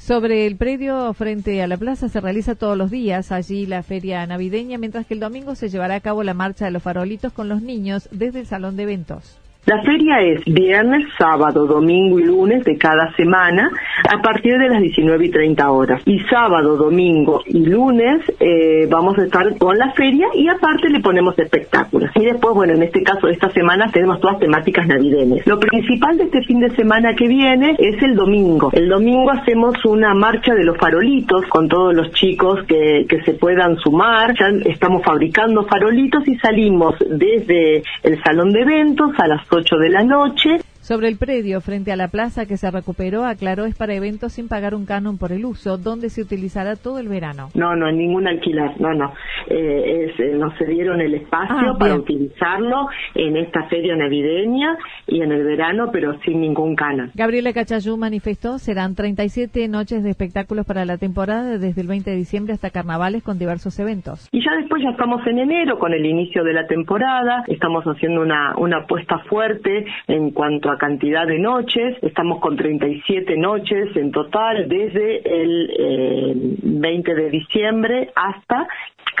Sobre 0.00 0.46
el 0.46 0.56
predio 0.56 1.12
frente 1.12 1.62
a 1.62 1.66
la 1.66 1.76
plaza 1.76 2.08
se 2.08 2.22
realiza 2.22 2.54
todos 2.54 2.76
los 2.76 2.90
días 2.90 3.30
allí 3.30 3.66
la 3.66 3.82
feria 3.82 4.26
navideña, 4.26 4.78
mientras 4.78 5.06
que 5.06 5.12
el 5.12 5.20
domingo 5.20 5.54
se 5.54 5.68
llevará 5.68 5.96
a 5.96 6.00
cabo 6.00 6.22
la 6.22 6.32
marcha 6.32 6.64
de 6.64 6.70
los 6.70 6.82
farolitos 6.82 7.34
con 7.34 7.50
los 7.50 7.60
niños 7.60 8.08
desde 8.10 8.40
el 8.40 8.46
salón 8.46 8.76
de 8.76 8.84
eventos. 8.84 9.38
La 9.66 9.82
feria 9.82 10.20
es 10.22 10.42
viernes, 10.46 11.06
sábado, 11.18 11.66
domingo 11.66 12.18
y 12.18 12.24
lunes 12.24 12.64
de 12.64 12.78
cada 12.78 13.14
semana 13.14 13.70
a 14.10 14.22
partir 14.22 14.58
de 14.58 14.70
las 14.70 14.80
19 14.80 15.26
y 15.26 15.30
30 15.30 15.70
horas. 15.70 16.02
Y 16.06 16.18
sábado, 16.20 16.76
domingo 16.76 17.42
y 17.46 17.66
lunes 17.66 18.22
eh, 18.40 18.88
vamos 18.90 19.18
a 19.18 19.24
estar 19.24 19.56
con 19.58 19.76
la 19.76 19.92
feria 19.92 20.28
y 20.34 20.48
aparte 20.48 20.88
le 20.88 21.00
ponemos 21.00 21.38
espectáculos. 21.38 22.10
Y 22.14 22.24
después, 22.24 22.54
bueno, 22.54 22.72
en 22.72 22.84
este 22.84 23.02
caso 23.02 23.28
esta 23.28 23.50
semana 23.50 23.90
tenemos 23.92 24.18
todas 24.20 24.38
temáticas 24.38 24.86
navideñas. 24.88 25.46
Lo 25.46 25.60
principal 25.60 26.16
de 26.16 26.24
este 26.24 26.42
fin 26.42 26.60
de 26.60 26.74
semana 26.74 27.14
que 27.14 27.28
viene 27.28 27.76
es 27.78 28.02
el 28.02 28.16
domingo. 28.16 28.70
El 28.72 28.88
domingo 28.88 29.30
hacemos 29.30 29.74
una 29.84 30.14
marcha 30.14 30.54
de 30.54 30.64
los 30.64 30.78
farolitos 30.78 31.44
con 31.46 31.68
todos 31.68 31.94
los 31.94 32.10
chicos 32.12 32.64
que, 32.66 33.04
que 33.06 33.22
se 33.24 33.34
puedan 33.34 33.76
sumar. 33.76 34.34
Ya 34.38 34.46
estamos 34.64 35.02
fabricando 35.04 35.64
farolitos 35.64 36.26
y 36.26 36.36
salimos 36.38 36.94
desde 36.98 37.82
el 38.02 38.22
salón 38.24 38.52
de 38.52 38.62
eventos 38.62 39.10
a 39.18 39.28
las 39.28 39.46
8 39.60 39.78
de 39.78 39.88
la 39.88 40.02
noche 40.02 40.60
sobre 40.90 41.06
el 41.06 41.18
predio 41.18 41.60
frente 41.60 41.92
a 41.92 41.96
la 41.96 42.08
plaza 42.08 42.46
que 42.46 42.56
se 42.56 42.68
recuperó, 42.68 43.24
aclaró 43.24 43.64
es 43.64 43.76
para 43.76 43.94
eventos 43.94 44.32
sin 44.32 44.48
pagar 44.48 44.74
un 44.74 44.86
canon 44.86 45.18
por 45.18 45.30
el 45.30 45.44
uso, 45.44 45.78
donde 45.78 46.10
se 46.10 46.20
utilizará 46.20 46.74
todo 46.74 46.98
el 46.98 47.06
verano. 47.06 47.50
No, 47.54 47.76
no, 47.76 47.92
ningún 47.92 48.26
alquiler, 48.26 48.72
no, 48.80 48.92
no. 48.92 49.12
Eh, 49.46 50.12
eh, 50.18 50.34
nos 50.34 50.52
cedieron 50.58 51.00
el 51.00 51.14
espacio 51.14 51.74
ah, 51.74 51.76
para 51.78 51.94
utilizarlo 51.94 52.88
en 53.14 53.36
esta 53.36 53.68
feria 53.68 53.94
navideña 53.94 54.76
y 55.06 55.22
en 55.22 55.30
el 55.30 55.44
verano, 55.44 55.90
pero 55.92 56.18
sin 56.24 56.40
ningún 56.40 56.74
canon. 56.74 57.12
Gabriela 57.14 57.52
Cachayú 57.52 57.96
manifestó 57.96 58.58
serán 58.58 58.96
37 58.96 59.68
noches 59.68 60.02
de 60.02 60.10
espectáculos 60.10 60.66
para 60.66 60.84
la 60.84 60.98
temporada 60.98 61.56
desde 61.56 61.82
el 61.82 61.86
20 61.86 62.10
de 62.10 62.16
diciembre 62.16 62.54
hasta 62.54 62.70
carnavales 62.70 63.22
con 63.22 63.38
diversos 63.38 63.78
eventos. 63.78 64.28
Y 64.32 64.44
ya 64.44 64.56
después 64.56 64.82
ya 64.82 64.90
estamos 64.90 65.24
en 65.28 65.38
enero 65.38 65.78
con 65.78 65.94
el 65.94 66.04
inicio 66.04 66.42
de 66.42 66.52
la 66.52 66.66
temporada, 66.66 67.44
estamos 67.46 67.84
haciendo 67.84 68.22
una, 68.22 68.56
una 68.56 68.78
apuesta 68.78 69.20
fuerte 69.28 69.84
en 70.08 70.32
cuanto 70.32 70.68
a 70.68 70.79
cantidad 70.80 71.26
de 71.26 71.38
noches. 71.38 71.98
Estamos 72.00 72.40
con 72.40 72.56
37 72.56 73.36
noches 73.36 73.94
en 73.94 74.10
total 74.10 74.66
desde 74.66 75.42
el 75.42 76.56
20 76.62 77.10
eh, 77.10 77.14
de 77.14 77.30
diciembre 77.30 78.10
hasta 78.16 78.66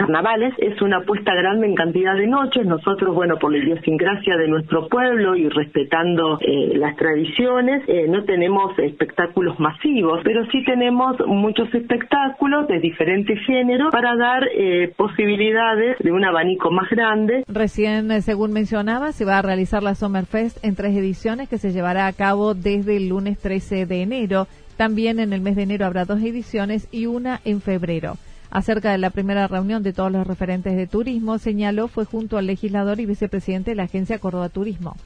carnavales 0.00 0.54
es 0.58 0.80
una 0.80 0.98
apuesta 0.98 1.34
grande 1.34 1.66
en 1.66 1.74
cantidad 1.74 2.16
de 2.16 2.26
noches. 2.26 2.64
Nosotros, 2.64 3.14
bueno, 3.14 3.36
por 3.38 3.52
la 3.52 3.58
idiosincrasia 3.58 4.36
de 4.36 4.48
nuestro 4.48 4.88
pueblo 4.88 5.36
y 5.36 5.48
respetando 5.48 6.38
eh, 6.40 6.72
las 6.76 6.96
tradiciones, 6.96 7.82
eh, 7.86 8.06
no 8.08 8.24
tenemos 8.24 8.78
espectáculos 8.78 9.60
masivos, 9.60 10.20
pero 10.24 10.46
sí 10.46 10.64
tenemos 10.64 11.16
muchos 11.26 11.72
espectáculos 11.74 12.66
de 12.68 12.80
diferentes 12.80 13.38
géneros 13.46 13.90
para 13.90 14.16
dar 14.16 14.48
eh, 14.54 14.92
posibilidades 14.96 15.98
de 15.98 16.12
un 16.12 16.24
abanico 16.24 16.70
más 16.70 16.88
grande. 16.90 17.44
Recién, 17.46 18.22
según 18.22 18.52
mencionaba, 18.52 19.12
se 19.12 19.24
va 19.24 19.38
a 19.38 19.42
realizar 19.42 19.82
la 19.82 19.94
Summerfest 19.94 20.64
en 20.64 20.76
tres 20.76 20.96
ediciones 20.96 21.39
que 21.48 21.58
se 21.58 21.72
llevará 21.72 22.06
a 22.06 22.12
cabo 22.12 22.54
desde 22.54 22.96
el 22.96 23.08
lunes 23.08 23.38
13 23.38 23.86
de 23.86 24.02
enero. 24.02 24.48
También 24.76 25.18
en 25.18 25.32
el 25.32 25.40
mes 25.40 25.56
de 25.56 25.62
enero 25.62 25.86
habrá 25.86 26.04
dos 26.04 26.20
ediciones 26.20 26.88
y 26.90 27.06
una 27.06 27.40
en 27.44 27.60
febrero 27.60 28.16
acerca 28.50 28.90
de 28.90 28.98
la 28.98 29.10
primera 29.10 29.46
reunión 29.46 29.82
de 29.82 29.92
todos 29.92 30.10
los 30.10 30.26
referentes 30.26 30.76
de 30.76 30.86
turismo, 30.86 31.38
señaló 31.38 31.88
fue 31.88 32.04
junto 32.04 32.36
al 32.36 32.46
legislador 32.46 33.00
y 33.00 33.06
vicepresidente 33.06 33.70
de 33.70 33.76
la 33.76 33.84
agencia 33.84 34.18
Córdoba 34.18 34.48
Turismo. 34.48 34.96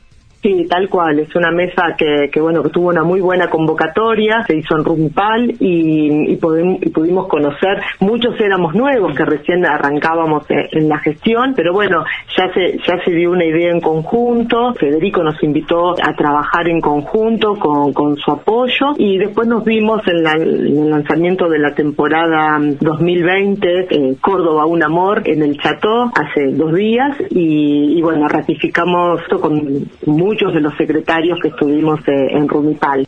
Sí, 0.45 0.67
tal 0.69 0.91
cual. 0.91 1.21
Es 1.21 1.35
una 1.35 1.51
mesa 1.51 1.95
que, 1.97 2.29
que 2.31 2.39
bueno 2.39 2.63
que 2.63 2.69
tuvo 2.69 2.91
una 2.91 3.03
muy 3.03 3.23
buena 3.23 3.49
convocatoria, 3.49 4.45
se 4.47 4.59
hizo 4.59 4.77
en 4.77 4.85
Rumipal 4.85 5.55
y, 5.59 6.33
y, 6.33 6.37
pudimos 6.37 7.29
conocer. 7.29 7.81
Muchos 8.01 8.39
éramos 8.39 8.75
nuevos 8.75 9.17
que 9.17 9.25
recién 9.25 9.65
arrancábamos 9.65 10.45
en, 10.51 10.87
la 10.87 10.99
gestión, 10.99 11.55
pero 11.57 11.73
bueno 11.73 12.05
ya 12.37 12.53
se 12.53 12.77
ya 12.87 13.03
se 13.03 13.13
dio 13.13 13.31
una 13.31 13.47
idea 13.47 13.71
en 13.71 13.81
conjunto. 13.81 14.75
Federico 14.75 15.23
nos 15.23 15.43
invitó 15.43 15.93
a 15.93 16.15
trabajar 16.15 16.69
en 16.69 16.83
conjunto 16.83 17.55
con, 17.55 17.95
con 17.95 18.15
su 18.17 18.31
apoyo 18.31 18.93
y 18.99 19.17
después 19.17 19.49
nos 19.49 19.65
vimos 19.65 20.03
en, 20.07 20.27
el 20.27 20.91
lanzamiento 20.91 21.49
de 21.49 21.59
la 21.59 21.75
temporada 21.75 22.59
2020 22.61 23.87
en 23.97 24.17
Córdoba 24.17 24.67
un 24.67 24.83
amor 24.83 25.23
en 25.25 25.43
el 25.43 25.57
Chateau 25.57 26.11
hace 26.15 26.53
dos 26.53 26.75
días 26.75 27.17
y, 27.31 27.99
y 27.99 28.03
bueno 28.03 28.29
ratificamos 28.29 29.23
esto 29.23 29.41
con 29.41 29.89
muy 30.05 30.34
muchos 30.35 30.53
de 30.53 30.61
los 30.61 30.77
secretarios 30.77 31.39
que 31.41 31.47
estuvimos 31.47 32.01
eh, 32.09 32.27
en 32.33 32.49
Rumipal. 32.49 33.07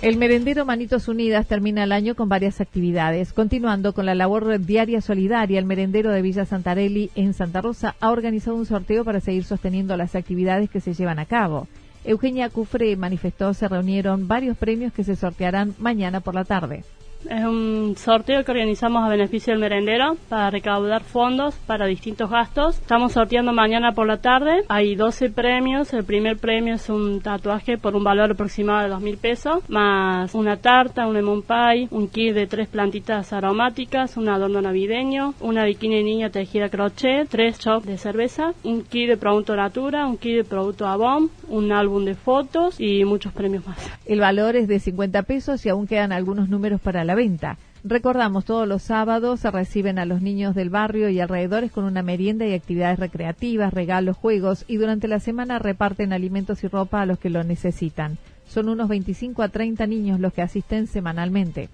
El 0.00 0.16
merendero 0.16 0.64
Manitos 0.64 1.08
Unidas 1.08 1.48
termina 1.48 1.82
el 1.82 1.90
año 1.90 2.14
con 2.14 2.28
varias 2.28 2.60
actividades. 2.60 3.32
Continuando 3.32 3.94
con 3.94 4.06
la 4.06 4.14
labor 4.14 4.60
diaria 4.60 5.00
solidaria, 5.00 5.58
el 5.58 5.64
merendero 5.64 6.12
de 6.12 6.22
Villa 6.22 6.44
Santarelli 6.44 7.10
en 7.16 7.34
Santa 7.34 7.62
Rosa 7.62 7.96
ha 7.98 8.12
organizado 8.12 8.54
un 8.54 8.66
sorteo 8.66 9.04
para 9.04 9.18
seguir 9.18 9.42
sosteniendo 9.42 9.96
las 9.96 10.14
actividades 10.14 10.70
que 10.70 10.80
se 10.80 10.94
llevan 10.94 11.18
a 11.18 11.24
cabo. 11.24 11.66
Eugenia 12.04 12.48
Cufre 12.48 12.94
manifestó 12.94 13.54
se 13.54 13.66
reunieron 13.66 14.28
varios 14.28 14.56
premios 14.56 14.92
que 14.92 15.02
se 15.02 15.16
sortearán 15.16 15.74
mañana 15.80 16.20
por 16.20 16.36
la 16.36 16.44
tarde. 16.44 16.84
Es 17.30 17.42
un 17.44 17.94
sorteo 17.96 18.44
que 18.44 18.50
organizamos 18.50 19.02
a 19.02 19.08
beneficio 19.08 19.52
del 19.52 19.60
merendero 19.60 20.16
para 20.28 20.50
recaudar 20.50 21.02
fondos 21.02 21.54
para 21.66 21.86
distintos 21.86 22.28
gastos. 22.28 22.78
Estamos 22.78 23.12
sorteando 23.12 23.52
mañana 23.52 23.92
por 23.92 24.06
la 24.06 24.18
tarde. 24.18 24.62
Hay 24.68 24.94
12 24.94 25.30
premios. 25.30 25.94
El 25.94 26.04
primer 26.04 26.36
premio 26.36 26.74
es 26.74 26.90
un 26.90 27.22
tatuaje 27.22 27.78
por 27.78 27.96
un 27.96 28.04
valor 28.04 28.32
aproximado 28.32 28.82
de 28.82 28.88
2 28.88 29.00
mil 29.00 29.16
pesos, 29.16 29.62
más 29.68 30.34
una 30.34 30.58
tarta, 30.58 31.06
un 31.06 31.14
lemon 31.14 31.42
pie, 31.42 31.88
un 31.90 32.08
kit 32.08 32.34
de 32.34 32.46
tres 32.46 32.68
plantitas 32.68 33.32
aromáticas, 33.32 34.18
un 34.18 34.28
adorno 34.28 34.60
navideño, 34.60 35.34
una 35.40 35.64
bikini 35.64 36.02
niña 36.02 36.28
tejida 36.28 36.68
crochet, 36.68 37.28
tres 37.28 37.58
chops 37.58 37.86
de 37.86 37.96
cerveza, 37.96 38.52
un 38.64 38.82
kit 38.82 39.08
de 39.08 39.16
producto 39.16 39.56
natura, 39.56 40.06
un 40.06 40.18
kit 40.18 40.36
de 40.36 40.44
producto 40.44 40.86
Avon, 40.86 41.30
un 41.48 41.72
álbum 41.72 42.04
de 42.04 42.14
fotos 42.14 42.78
y 42.78 43.04
muchos 43.04 43.32
premios 43.32 43.66
más. 43.66 43.78
El 44.04 44.20
valor 44.20 44.56
es 44.56 44.68
de 44.68 44.78
50 44.78 45.22
pesos 45.22 45.64
y 45.64 45.70
aún 45.70 45.86
quedan 45.86 46.12
algunos 46.12 46.50
números 46.50 46.80
para 46.80 47.04
la 47.04 47.13
venta. 47.14 47.58
Recordamos, 47.86 48.46
todos 48.46 48.66
los 48.66 48.82
sábados 48.82 49.40
se 49.40 49.50
reciben 49.50 49.98
a 49.98 50.06
los 50.06 50.22
niños 50.22 50.54
del 50.54 50.70
barrio 50.70 51.10
y 51.10 51.20
alrededores 51.20 51.70
con 51.70 51.84
una 51.84 52.02
merienda 52.02 52.46
y 52.46 52.54
actividades 52.54 52.98
recreativas, 52.98 53.74
regalos, 53.74 54.16
juegos 54.16 54.64
y 54.68 54.76
durante 54.76 55.06
la 55.06 55.20
semana 55.20 55.58
reparten 55.58 56.14
alimentos 56.14 56.64
y 56.64 56.68
ropa 56.68 57.02
a 57.02 57.06
los 57.06 57.18
que 57.18 57.28
lo 57.28 57.44
necesitan. 57.44 58.16
Son 58.46 58.70
unos 58.70 58.88
25 58.88 59.42
a 59.42 59.48
30 59.48 59.86
niños 59.86 60.18
los 60.18 60.32
que 60.32 60.40
asisten 60.40 60.86
semanalmente. 60.86 61.68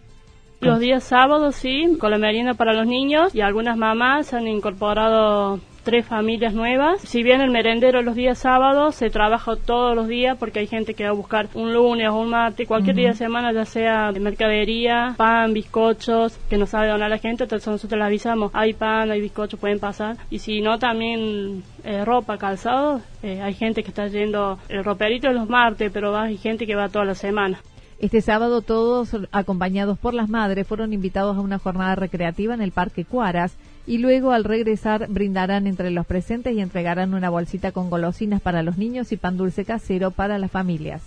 Los 0.61 0.79
días 0.79 1.05
sábados 1.05 1.57
sí, 1.57 1.97
con 1.99 2.11
la 2.11 2.19
merienda 2.19 2.55
para 2.55 2.75
los 2.75 2.87
niños 2.87 3.35
y 3.35 3.41
algunas 3.41 3.79
mamás 3.79 4.35
han 4.35 4.47
incorporado 4.47 5.61
tres 5.83 6.07
familias 6.07 6.55
nuevas. 6.55 7.01
Si 7.03 7.23
bien 7.23 7.41
el 7.41 7.51
merendero 7.51 8.03
los 8.03 8.15
días 8.15 8.39
sábados 8.39 8.95
se 8.95 9.11
trabaja 9.11 9.57
todos 9.57 9.95
los 9.97 10.09
días 10.09 10.37
porque 10.39 10.61
hay 10.61 10.67
gente 10.67 10.95
que 10.95 11.05
va 11.05 11.11
a 11.11 11.15
buscar 11.15 11.49
un 11.55 11.73
lunes 11.73 12.09
o 12.09 12.17
un 12.17 12.31
martes, 12.31 12.69
cualquier 12.69 12.97
día 12.97 13.09
de 13.11 13.17
semana, 13.17 13.53
ya 13.53 13.65
sea 13.65 14.13
de 14.13 14.21
mercadería, 14.21 15.15
pan, 15.17 15.53
bizcochos, 15.53 16.39
que 16.49 16.59
nos 16.59 16.71
sabe 16.71 16.89
donar 16.89 17.11
la 17.11 17.19
gente, 17.19 17.45
entonces 17.45 17.69
nosotros 17.69 17.99
les 17.99 18.07
avisamos, 18.07 18.51
hay 18.55 18.75
pan, 18.75 19.11
hay 19.11 19.21
bizcochos, 19.21 19.59
pueden 19.59 19.79
pasar. 19.79 20.17
Y 20.31 20.39
si 20.39 20.61
no, 20.61 20.79
también 20.79 21.63
eh, 21.85 22.05
ropa, 22.05 22.39
calzado, 22.39 23.01
eh, 23.23 23.41
hay 23.41 23.55
gente 23.55 23.83
que 23.83 23.89
está 23.89 24.07
yendo 24.09 24.59
el 24.69 24.85
roperito 24.85 25.31
los 25.33 25.49
martes, 25.49 25.91
pero 25.93 26.17
hay 26.17 26.37
gente 26.37 26.67
que 26.67 26.75
va 26.75 26.89
toda 26.89 27.05
la 27.05 27.15
semana. 27.15 27.61
Este 27.99 28.23
sábado 28.23 28.63
todos, 28.63 29.15
acompañados 29.31 29.99
por 29.99 30.15
las 30.15 30.29
madres, 30.29 30.67
fueron 30.67 30.93
invitados 30.95 31.37
a 31.37 31.41
una 31.41 31.59
jornada 31.59 31.97
recreativa 31.97 32.55
en 32.55 32.63
el 32.63 32.73
Parque 32.73 33.05
Cuaras 33.05 33.57
y 33.87 33.99
luego 33.99 34.33
al 34.33 34.45
regresar 34.45 35.07
brindarán 35.09 35.67
entre 35.67 35.91
los 35.91 36.07
presentes 36.07 36.55
y 36.55 36.61
entregarán 36.61 37.15
una 37.15 37.31
bolsita 37.31 37.73
con 37.73 37.91
golosinas 37.91 38.41
para 38.41 38.63
los 38.63 38.79
niños 38.79 39.11
y 39.13 39.17
pan 39.17 39.37
dulce 39.37 39.65
casero 39.65 40.11
para 40.11 40.39
las 40.39 40.51
familias. 40.51 41.03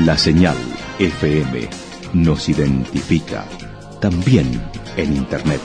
La 0.04 0.16
señal 0.16 0.56
FM 0.98 1.85
nos 2.12 2.48
identifica, 2.48 3.44
también 4.00 4.62
en 4.96 5.16
Internet. 5.16 5.60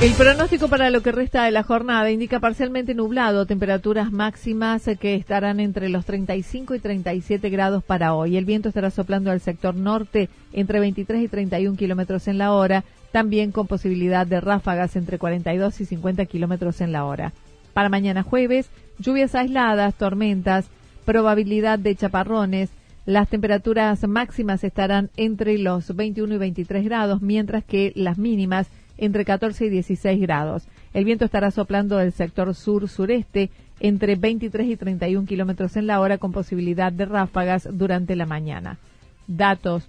El 0.00 0.12
pronóstico 0.12 0.68
para 0.68 0.90
lo 0.90 1.02
que 1.02 1.10
resta 1.10 1.42
de 1.42 1.50
la 1.50 1.64
jornada 1.64 2.08
indica 2.12 2.38
parcialmente 2.38 2.94
nublado, 2.94 3.46
temperaturas 3.46 4.12
máximas 4.12 4.88
que 5.00 5.16
estarán 5.16 5.58
entre 5.58 5.88
los 5.88 6.04
35 6.04 6.76
y 6.76 6.78
37 6.78 7.50
grados 7.50 7.82
para 7.82 8.14
hoy. 8.14 8.36
El 8.36 8.44
viento 8.44 8.68
estará 8.68 8.90
soplando 8.92 9.32
al 9.32 9.40
sector 9.40 9.74
norte 9.74 10.28
entre 10.52 10.78
23 10.78 11.24
y 11.24 11.26
31 11.26 11.76
kilómetros 11.76 12.28
en 12.28 12.38
la 12.38 12.52
hora, 12.52 12.84
también 13.12 13.52
con 13.52 13.66
posibilidad 13.66 14.26
de 14.26 14.40
ráfagas 14.40 14.96
entre 14.96 15.18
42 15.18 15.80
y 15.80 15.84
50 15.84 16.26
kilómetros 16.26 16.80
en 16.80 16.92
la 16.92 17.04
hora. 17.04 17.32
Para 17.72 17.88
mañana 17.88 18.22
jueves, 18.22 18.70
lluvias 18.98 19.34
aisladas, 19.34 19.94
tormentas, 19.94 20.68
probabilidad 21.04 21.78
de 21.78 21.94
chaparrones. 21.94 22.70
Las 23.06 23.28
temperaturas 23.28 24.06
máximas 24.06 24.62
estarán 24.64 25.10
entre 25.16 25.56
los 25.56 25.94
21 25.96 26.34
y 26.34 26.38
23 26.38 26.84
grados, 26.84 27.22
mientras 27.22 27.64
que 27.64 27.92
las 27.94 28.18
mínimas 28.18 28.68
entre 28.98 29.24
14 29.24 29.66
y 29.66 29.68
16 29.70 30.20
grados. 30.20 30.64
El 30.92 31.04
viento 31.04 31.24
estará 31.24 31.50
soplando 31.50 31.96
del 31.96 32.12
sector 32.12 32.54
sur-sureste 32.54 33.50
entre 33.80 34.16
23 34.16 34.66
y 34.68 34.76
31 34.76 35.26
kilómetros 35.26 35.76
en 35.76 35.86
la 35.86 36.00
hora, 36.00 36.18
con 36.18 36.32
posibilidad 36.32 36.92
de 36.92 37.06
ráfagas 37.06 37.68
durante 37.72 38.16
la 38.16 38.26
mañana. 38.26 38.78
Datos 39.26 39.88